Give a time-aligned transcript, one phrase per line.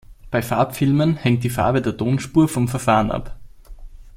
[0.31, 3.37] Bei Farbfilmen hängt die Farbe der Tonspur vom Verfahren ab.